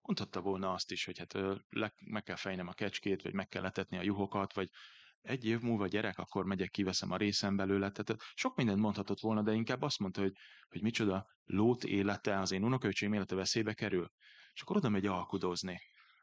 [0.01, 1.33] Mondhatta volna azt is, hogy hát
[1.69, 4.69] le, meg kell fejnem a kecskét, vagy meg kell letetni a juhokat, vagy
[5.21, 7.91] egy év múlva gyerek, akkor megyek, kiveszem a részem belőle.
[7.91, 10.33] Tehát sok mindent mondhatott volna, de inkább azt mondta, hogy,
[10.69, 14.11] hogy micsoda lót élete, az én unokaöcsém élete veszélybe kerül.
[14.53, 15.79] És akkor oda megy alkudozni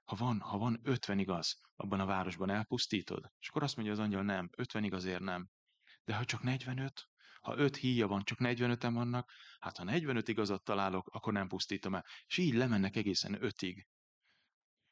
[0.08, 3.32] ha van, ha van 50 igaz, abban a városban elpusztítod?
[3.40, 5.48] És akkor azt mondja az angyal, nem, 50 igazért nem.
[6.04, 7.08] De ha csak 45,
[7.40, 11.94] ha 5 híja van, csak 45-en vannak, hát ha 45 igazat találok, akkor nem pusztítom
[11.94, 12.04] el.
[12.26, 13.84] És így lemennek egészen 5-ig.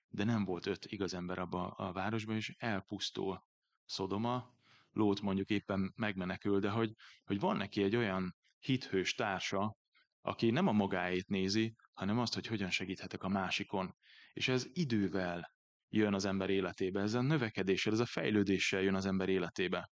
[0.09, 3.44] De nem volt 5 igaz ember abban a városban, és elpusztul
[3.85, 4.55] Szodoma,
[4.90, 9.76] Lót mondjuk éppen megmenekül, de hogy, hogy van neki egy olyan hithős társa,
[10.20, 13.96] aki nem a magáét nézi, hanem azt, hogy hogyan segíthetek a másikon.
[14.37, 15.53] És ez idővel
[15.88, 19.90] jön az ember életébe, ez a növekedéssel, ez a fejlődéssel jön az ember életébe.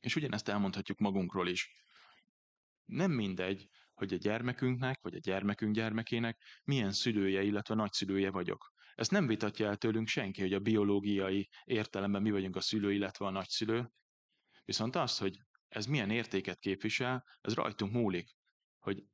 [0.00, 1.70] És ugyanezt elmondhatjuk magunkról is.
[2.84, 8.72] Nem mindegy, hogy a gyermekünknek, vagy a gyermekünk gyermekének milyen szülője, illetve nagyszülője vagyok.
[8.94, 13.26] Ezt nem vitatja el tőlünk senki, hogy a biológiai értelemben mi vagyunk a szülő, illetve
[13.26, 13.90] a nagyszülő.
[14.64, 18.36] Viszont az, hogy ez milyen értéket képvisel, ez rajtunk múlik.
[18.78, 19.04] Hogy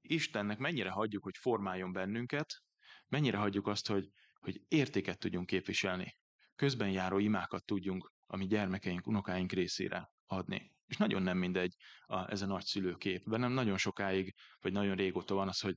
[0.00, 2.62] Istennek mennyire hagyjuk, hogy formáljon bennünket,
[3.08, 6.16] Mennyire hagyjuk azt, hogy, hogy értéket tudjunk képviselni,
[6.56, 10.72] közben járó imákat tudjunk a mi gyermekeink, unokáink részére adni.
[10.86, 11.74] És nagyon nem mindegy
[12.06, 13.28] a, ez a nagyszülőkép.
[13.28, 15.76] Bennem nagyon sokáig, vagy nagyon régóta van az, hogy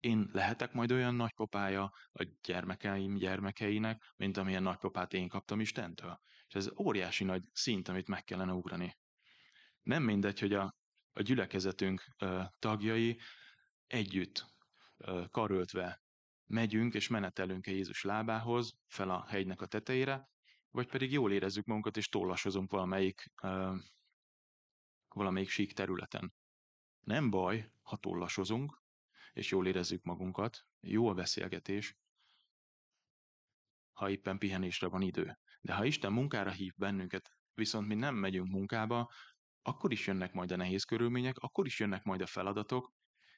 [0.00, 6.20] én lehetek majd olyan nagypapája a gyermekeim gyermekeinek, mint amilyen nagypapát én kaptam Istentől.
[6.46, 8.96] És ez óriási nagy szint, amit meg kellene ugrani.
[9.82, 10.74] Nem mindegy, hogy a,
[11.12, 13.20] a gyülekezetünk ö, tagjai
[13.86, 14.46] együtt
[14.96, 16.02] ö, karöltve
[16.50, 20.28] megyünk és menetelünk-e Jézus lábához, fel a hegynek a tetejére,
[20.70, 23.32] vagy pedig jól érezzük magunkat és tollasozunk valamelyik,
[25.08, 26.34] valamelyik sík területen.
[27.00, 28.82] Nem baj, ha tollasozunk,
[29.32, 31.96] és jól érezzük magunkat, jó a beszélgetés,
[33.92, 35.38] ha éppen pihenésre van idő.
[35.60, 39.10] De ha Isten munkára hív bennünket, viszont mi nem megyünk munkába,
[39.62, 42.92] akkor is jönnek majd a nehéz körülmények, akkor is jönnek majd a feladatok,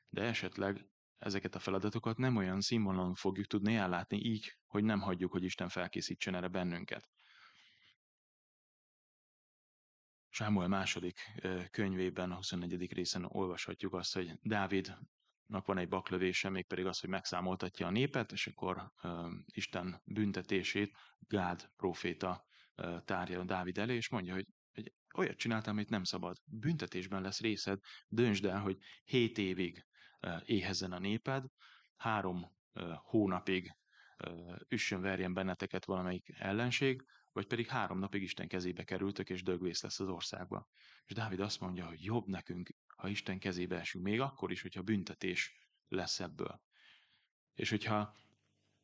[0.09, 0.91] de esetleg
[1.23, 5.69] ezeket a feladatokat nem olyan színvonalon fogjuk tudni ellátni így, hogy nem hagyjuk, hogy Isten
[5.69, 7.09] felkészítsen erre bennünket.
[10.29, 11.21] Sámuel második
[11.71, 12.93] könyvében, a 24.
[12.93, 14.97] részen olvashatjuk azt, hogy Dávid
[15.47, 18.93] van egy baklövése, mégpedig az, hogy megszámoltatja a népet, és akkor
[19.47, 22.47] Isten büntetését Gád proféta
[23.05, 26.37] tárja Dávid elé, és mondja, hogy, hogy olyat csináltam, amit nem szabad.
[26.45, 29.87] Büntetésben lesz részed, döntsd el, hogy hét évig
[30.45, 31.45] éhezzen a néped,
[31.97, 32.53] három
[33.03, 33.77] hónapig
[34.69, 40.01] üssön verjen benneteket valamelyik ellenség, vagy pedig három napig Isten kezébe kerültök, és dögvész lesz
[40.01, 40.69] az országba.
[41.05, 44.83] És Dávid azt mondja, hogy jobb nekünk ha Isten kezébe esünk, még akkor is, hogyha
[44.83, 45.55] büntetés
[45.89, 46.61] lesz ebből.
[47.55, 48.17] És hogyha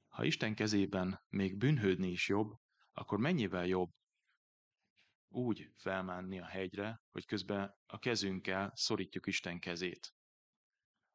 [0.08, 2.58] ha Isten kezében még bűnhődni is jobb,
[2.92, 3.90] akkor mennyivel jobb
[5.28, 10.14] úgy felmánni a hegyre, hogy közben a kezünkkel szorítjuk Isten kezét.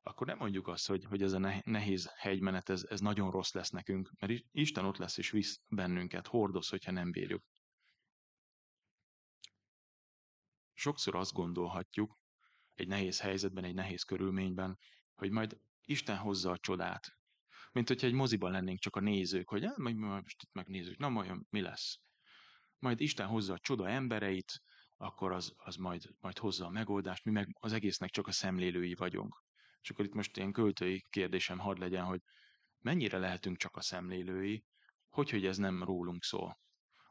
[0.06, 3.70] Akkor nem mondjuk azt, hogy, hogy ez a nehéz hegymenet, ez, ez nagyon rossz lesz
[3.70, 7.44] nekünk, mert Isten ott lesz és visz bennünket, hordoz, hogyha nem bírjuk.
[10.74, 12.20] Sokszor azt gondolhatjuk,
[12.74, 14.78] egy nehéz helyzetben, egy nehéz körülményben,
[15.14, 17.18] hogy majd Isten hozza a csodát.
[17.72, 21.10] Mint hogyha egy moziban lennénk csak a nézők, hogy eh, majd most itt megnézzük, na
[21.10, 22.00] majd mi lesz.
[22.80, 24.62] Majd Isten hozza a csoda embereit,
[24.98, 28.94] akkor az, az majd, majd hozza a megoldást, mi meg az egésznek csak a szemlélői
[28.94, 29.43] vagyunk.
[29.84, 32.22] És akkor itt most ilyen költői kérdésem hadd legyen, hogy
[32.80, 34.64] mennyire lehetünk csak a szemlélői,
[35.10, 36.60] hogy, hogy ez nem rólunk szól.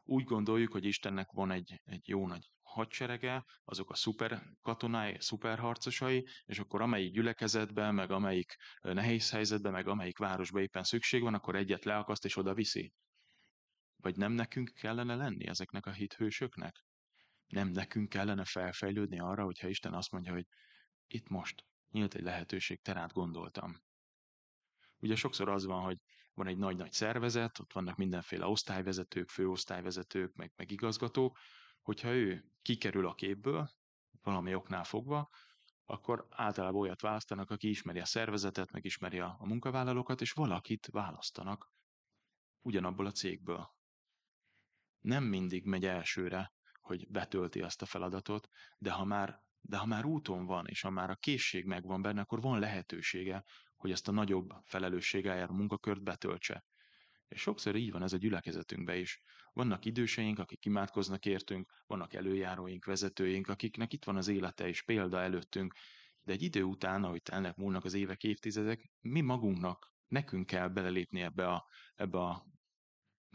[0.03, 5.59] Úgy gondoljuk, hogy Istennek van egy, egy jó nagy hadserege, azok a szuper katonái, szuper
[5.59, 11.33] harcosai, és akkor amelyik gyülekezetben, meg amelyik nehéz helyzetben, meg amelyik városban éppen szükség van,
[11.33, 12.93] akkor egyet leakaszt és oda viszi.
[13.95, 16.85] Vagy nem nekünk kellene lenni ezeknek a hithősöknek?
[17.47, 20.47] Nem nekünk kellene felfejlődni arra, hogyha Isten azt mondja, hogy
[21.07, 23.81] itt most nyílt egy lehetőség, terát gondoltam.
[24.97, 25.97] Ugye sokszor az van, hogy
[26.33, 31.37] van egy nagy-nagy szervezet, ott vannak mindenféle osztályvezetők, főosztályvezetők, meg, meg igazgatók,
[31.81, 33.69] hogyha ő kikerül a képből,
[34.21, 35.29] valami oknál fogva,
[35.85, 40.87] akkor általában olyat választanak, aki ismeri a szervezetet, meg ismeri a, a munkavállalókat, és valakit
[40.91, 41.71] választanak
[42.61, 43.75] ugyanabból a cégből.
[44.99, 50.05] Nem mindig megy elsőre, hogy betölti azt a feladatot, de ha már, de ha már
[50.05, 53.43] úton van, és ha már a készség megvan benne, akkor van lehetősége,
[53.75, 56.65] hogy ezt a nagyobb felelősséggel a munkakört betöltse.
[57.27, 59.21] És sokszor így van ez a gyülekezetünkben is.
[59.53, 65.21] Vannak időseink, akik imádkoznak értünk, vannak előjáróink, vezetőink, akiknek itt van az élete és példa
[65.21, 65.73] előttünk,
[66.23, 71.21] de egy idő után, ahogy telnek múlnak az évek, évtizedek, mi magunknak, nekünk kell belelépni
[71.21, 72.45] ebbe a, ebbe a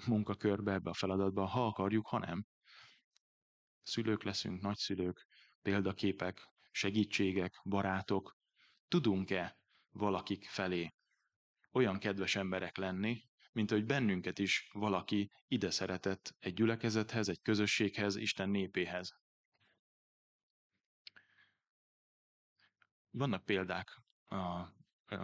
[0.06, 2.46] munkakörbe, ebbe a feladatba, ha akarjuk, ha nem.
[3.82, 5.27] Szülők leszünk, nagyszülők,
[5.68, 8.36] példaképek, segítségek, barátok.
[8.88, 9.58] Tudunk-e
[9.90, 10.94] valakik felé
[11.72, 18.16] olyan kedves emberek lenni, mint hogy bennünket is valaki ide szeretett egy gyülekezethez, egy közösséghez,
[18.16, 19.14] Isten népéhez.
[23.10, 24.72] Vannak példák a,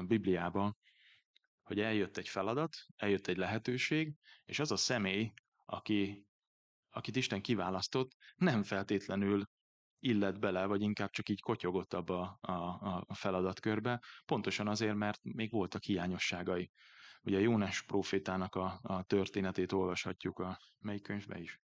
[0.07, 0.77] Bibliában,
[1.63, 5.33] hogy eljött egy feladat, eljött egy lehetőség, és az a személy,
[5.65, 6.27] aki,
[6.91, 9.53] akit Isten kiválasztott, nem feltétlenül
[10.05, 15.51] illet bele, vagy inkább csak így kotyogott abba a, a, feladatkörbe, pontosan azért, mert még
[15.51, 16.71] voltak hiányosságai.
[17.23, 21.61] Ugye Jónás profétának a, a történetét olvashatjuk a melyik könyvben is?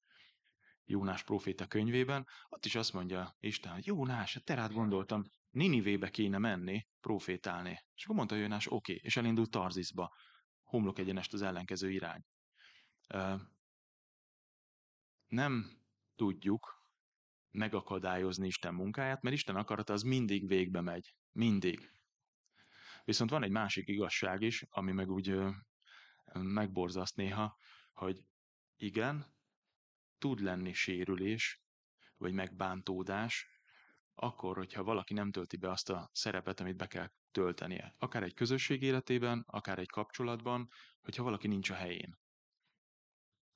[0.84, 6.10] Jónás proféta könyvében, ott is azt mondja Isten, hogy Jónás, hát te rád gondoltam, Ninivébe
[6.10, 7.84] kéne menni, profétálni.
[7.94, 10.14] És akkor mondta Jónás, oké, okay, és elindult Tarzisba,
[10.62, 12.24] homlok egyenest az ellenkező irány.
[15.26, 15.80] Nem
[16.16, 16.76] tudjuk
[17.56, 21.14] megakadályozni Isten munkáját, mert Isten akarata az mindig végbe megy.
[21.32, 21.90] Mindig.
[23.04, 25.38] Viszont van egy másik igazság is, ami meg úgy
[26.32, 27.56] megborzaszt néha,
[27.92, 28.24] hogy
[28.76, 29.34] igen,
[30.18, 31.62] tud lenni sérülés,
[32.16, 33.48] vagy megbántódás,
[34.14, 37.94] akkor, hogyha valaki nem tölti be azt a szerepet, amit be kell töltenie.
[37.98, 40.68] Akár egy közösség életében, akár egy kapcsolatban,
[41.00, 42.18] hogyha valaki nincs a helyén.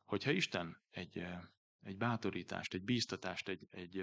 [0.04, 1.26] Hogyha Isten egy,
[1.82, 3.98] egy bátorítást, egy bíztatást, egy, egy,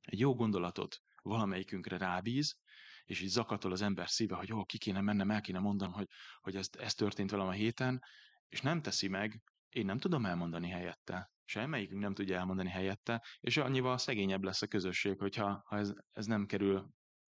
[0.00, 2.58] egy jó gondolatot valamelyikünkre rábíz,
[3.04, 6.08] és így zakatol az ember szíve, hogy jó, ki kéne mennem, el kéne mondanom, hogy,
[6.40, 8.02] hogy ez, ez történt velem a héten,
[8.48, 11.30] és nem teszi meg, én nem tudom elmondani helyette.
[11.44, 16.26] Semmelyikünk nem tudja elmondani helyette, és annyival szegényebb lesz a közösség, hogyha ha ez, ez
[16.26, 16.90] nem kerül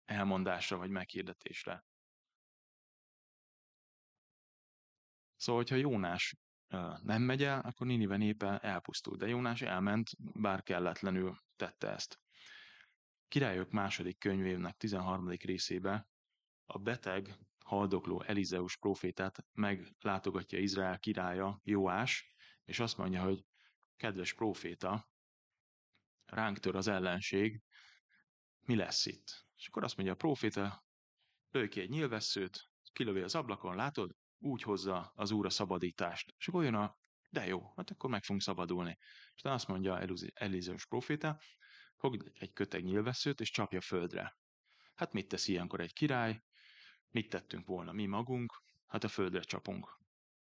[0.05, 1.85] elmondásra vagy meghirdetésre.
[5.37, 6.37] Szóval, hogyha Jónás
[7.03, 9.17] nem megy el, akkor Ninive népe elpusztul.
[9.17, 12.21] De Jónás elment, bár kelletlenül tette ezt.
[13.29, 15.29] Királyok második könyvének 13.
[15.29, 16.09] részébe
[16.67, 22.33] a beteg, haldokló Elizeus profétát meglátogatja Izrael királya, Jóás,
[22.65, 23.45] és azt mondja, hogy
[23.97, 25.09] kedves proféta,
[26.25, 27.63] ránk tör az ellenség,
[28.61, 29.47] mi lesz itt?
[29.57, 30.85] És akkor azt mondja a proféta,
[31.51, 34.17] lőj ki egy nyilvesszőt, kilövi az ablakon, látod?
[34.39, 36.35] Úgy hozza az úr a szabadítást.
[36.39, 36.99] És akkor jön a,
[37.31, 38.99] de jó, hát akkor meg fogunk szabadulni.
[39.35, 40.01] És azt mondja
[40.35, 41.41] Elizeus proféta,
[41.97, 44.37] fog egy köteg nyilvesszőt, és csapja földre.
[44.95, 46.43] Hát mit tesz ilyenkor egy király?
[47.09, 48.63] Mit tettünk volna mi magunk?
[48.87, 49.99] Hát a földre csapunk.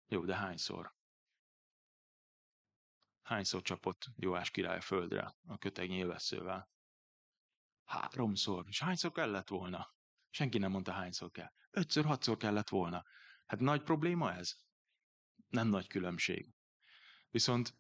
[0.08, 0.95] Jó, de hányszor?
[3.21, 6.69] Hányszor csapott Jóás király a földre a köteg nyilvesszővel?
[7.84, 8.65] Háromszor.
[8.67, 9.95] És hányszor kellett volna?
[10.30, 11.52] Senki nem mondta, hányszor kell.
[11.71, 13.06] Ötször, hatszor kellett volna.
[13.47, 14.55] Hát nagy probléma ez?
[15.49, 16.53] Nem nagy különbség.
[17.29, 17.73] Viszont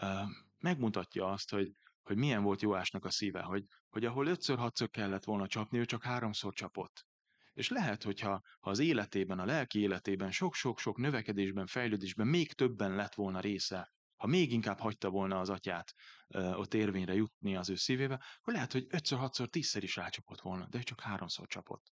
[0.00, 5.24] uh, megmutatja azt, hogy hogy milyen volt Jóásnak a szíve, hogy, hogy ahol ötször-hatszor kellett
[5.24, 7.06] volna csapni, ő csak háromszor csapott.
[7.52, 13.14] És lehet, hogyha ha az életében, a lelki életében sok-sok-sok növekedésben, fejlődésben még többen lett
[13.14, 15.94] volna része, ha még inkább hagyta volna az atyát
[16.28, 20.40] uh, ott érvényre jutni az ő szívébe, akkor lehet, hogy ötször, hatszor, tízszer is rácsapott
[20.40, 21.92] volna, de csak háromszor csapott.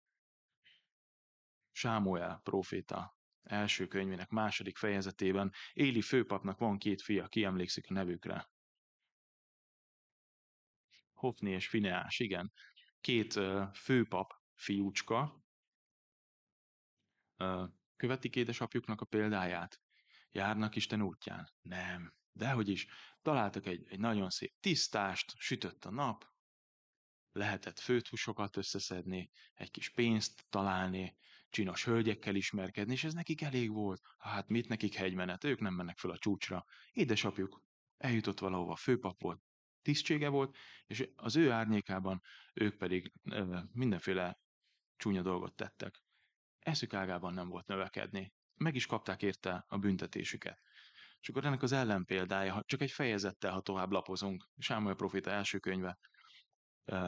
[1.71, 8.49] Sámuel proféta első könyvének második fejezetében Éli főpapnak van két fia, ki emlékszik a nevükre.
[11.13, 12.53] Hofni és Fineás, igen.
[13.01, 13.39] Két
[13.73, 15.43] főpap fiúcska
[17.37, 19.81] uh, követik édesapjuknak a példáját.
[20.31, 21.53] Járnak Isten útján?
[21.61, 22.13] Nem.
[22.31, 22.87] Dehogy is.
[23.21, 26.25] Találtak egy, egy nagyon szép tisztást, sütött a nap,
[27.31, 31.17] lehetett főthusokat összeszedni, egy kis pénzt találni,
[31.51, 34.01] csinos hölgyekkel ismerkedni, és ez nekik elég volt.
[34.17, 36.65] Hát mit nekik hegymenet, ők nem mennek fel a csúcsra.
[36.91, 37.63] Édesapjuk
[37.97, 39.41] eljutott valahova, főpap volt,
[39.81, 42.21] tisztsége volt, és az ő árnyékában
[42.53, 43.13] ők pedig
[43.71, 44.39] mindenféle
[44.97, 46.03] csúnya dolgot tettek.
[46.59, 48.33] Eszük ágában nem volt növekedni.
[48.55, 50.61] Meg is kapták érte a büntetésüket.
[51.19, 55.99] És akkor ennek az ellenpéldája, csak egy fejezettel, ha tovább lapozunk, Sámuel proféta első könyve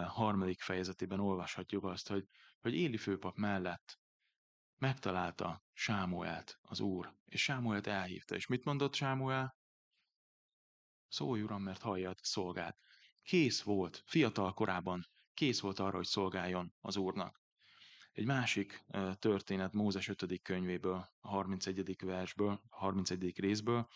[0.08, 2.28] harmadik fejezetében olvashatjuk azt, hogy,
[2.60, 4.00] hogy Éli főpap mellett
[4.84, 8.36] megtalálta Sámuelt, az úr, és Sámuelt elhívta.
[8.36, 9.58] És mit mondott Sámuel?
[11.08, 12.78] Szólj, uram, mert hallja a szolgát.
[13.22, 17.42] Kész volt, fiatal korában, kész volt arra, hogy szolgáljon az úrnak.
[18.12, 18.86] Egy másik
[19.20, 20.42] történet Mózes 5.
[20.42, 21.96] könyvéből, a 31.
[22.06, 23.40] versből, a 31.
[23.40, 23.88] részből,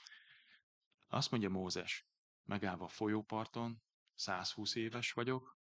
[1.07, 2.07] azt mondja Mózes,
[2.43, 3.83] megállva a folyóparton,
[4.15, 5.56] 120 éves vagyok,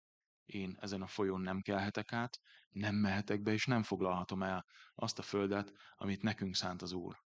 [0.46, 5.20] én ezen a folyón nem kelhetek át, nem mehetek be, és nem foglalhatom el azt
[5.20, 7.24] a földet, amit nekünk szánt az Úr.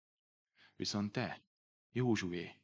[0.75, 1.43] Viszont te,
[1.91, 2.59] Józsué,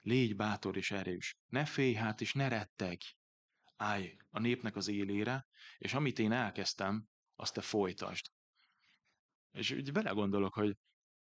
[0.00, 2.98] Légy bátor és erős, ne félj hát és ne retteg.
[3.76, 5.46] Állj a népnek az élére,
[5.78, 8.26] és amit én elkezdtem, azt te folytasd.
[9.50, 10.76] És úgy belegondolok, hogy,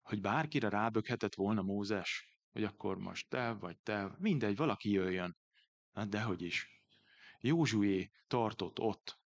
[0.01, 5.37] hogy bárkire ráböghetett volna Mózes, hogy akkor most te vagy te, mindegy, valaki jöjjön.
[5.91, 6.80] Hát dehogy is.
[7.41, 9.19] Józsué tartott ott,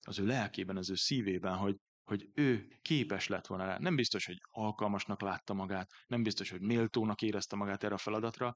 [0.00, 3.78] az ő lelkében, az ő szívében, hogy, hogy ő képes lett volna rá.
[3.78, 8.54] Nem biztos, hogy alkalmasnak látta magát, nem biztos, hogy méltónak érezte magát erre a feladatra,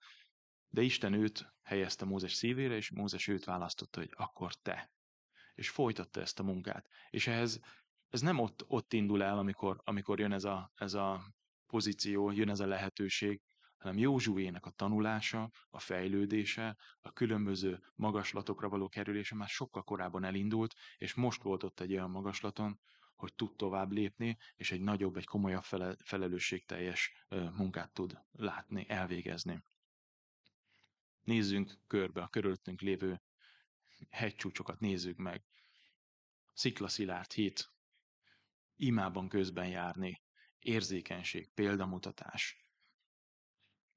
[0.68, 4.90] de Isten őt helyezte Mózes szívére, és Mózes őt választotta, hogy akkor te.
[5.54, 6.88] És folytatta ezt a munkát.
[7.10, 7.60] És ehhez
[8.08, 11.34] ez nem ott, ott indul el, amikor, amikor jön ez a, ez a
[11.66, 13.40] pozíció, jön ez a lehetőség,
[13.78, 20.74] hanem Józsuének a tanulása, a fejlődése, a különböző magaslatokra való kerülése már sokkal korábban elindult,
[20.98, 22.80] és most volt ott egy olyan magaslaton,
[23.16, 29.64] hogy tud tovább lépni, és egy nagyobb, egy komolyabb fele, felelősségteljes munkát tud látni, elvégezni.
[31.22, 33.22] Nézzünk körbe a körülöttünk lévő
[34.10, 35.44] hegycsúcsokat, nézzük meg.
[36.52, 37.70] Sziklaszilárd hét,
[38.76, 40.22] imában közben járni,
[40.58, 42.65] érzékenység, példamutatás,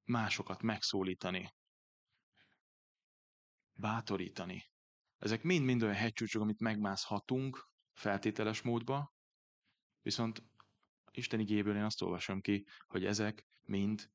[0.09, 1.53] másokat megszólítani,
[3.73, 4.69] bátorítani.
[5.17, 9.13] Ezek mind-mind olyan hegycsúcsok, amit megmászhatunk feltételes módba,
[10.01, 10.43] viszont
[11.11, 14.09] Isten igéből én azt olvasom ki, hogy ezek mind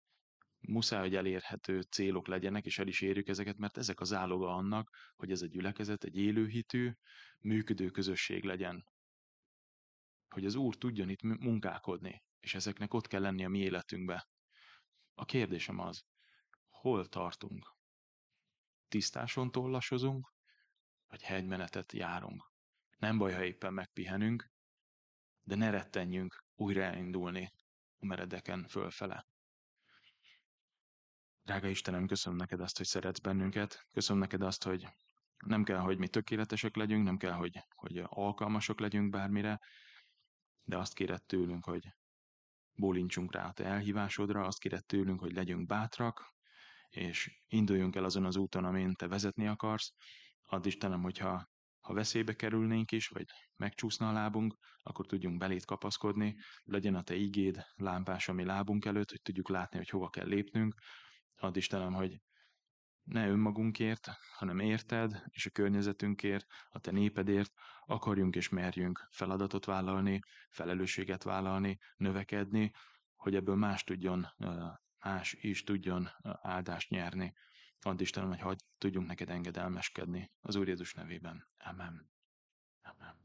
[0.60, 5.12] muszáj, hogy elérhető célok legyenek, és el is érjük ezeket, mert ezek az áloga annak,
[5.16, 6.92] hogy ez a gyülekezet egy élőhitű,
[7.40, 8.84] működő közösség legyen.
[10.28, 14.28] Hogy az Úr tudjon itt munkálkodni, és ezeknek ott kell lenni a mi életünkbe.
[15.14, 16.04] A kérdésem az,
[16.68, 17.76] hol tartunk?
[18.88, 20.32] Tisztáson tollasozunk,
[21.06, 22.52] vagy hegymenetet járunk?
[22.98, 24.50] Nem baj, ha éppen megpihenünk,
[25.42, 27.52] de ne rettenjünk újra elindulni
[27.98, 29.26] a meredeken fölfele.
[31.42, 33.86] Drága Istenem, köszönöm neked azt, hogy szeretsz bennünket.
[33.92, 34.86] Köszönöm neked azt, hogy
[35.36, 39.60] nem kell, hogy mi tökéletesek legyünk, nem kell, hogy, hogy alkalmasok legyünk bármire,
[40.62, 41.94] de azt kéred tőlünk, hogy
[42.76, 46.34] bólincsunk rá a te elhívásodra, azt kéred tőlünk, hogy legyünk bátrak,
[46.88, 49.94] és induljunk el azon az úton, amin te vezetni akarsz.
[50.42, 53.24] Add Istenem, hogyha ha veszélybe kerülnénk is, vagy
[53.56, 59.10] megcsúszna a lábunk, akkor tudjunk belét kapaszkodni, legyen a te igéd lámpás, ami lábunk előtt,
[59.10, 60.74] hogy tudjuk látni, hogy hova kell lépnünk.
[61.36, 62.20] Add Istenem, hogy
[63.04, 67.52] ne önmagunkért, hanem érted, és a környezetünkért, a te népedért
[67.86, 72.72] akarjunk és merjünk feladatot vállalni, felelősséget vállalni, növekedni,
[73.16, 74.26] hogy ebből más tudjon,
[74.98, 76.08] más is tudjon
[76.42, 77.34] áldást nyerni.
[77.80, 81.48] Add Istenem, hogy hagy tudjunk neked engedelmeskedni az Úr Jézus nevében.
[81.58, 82.10] Amen.
[82.82, 83.23] Amen.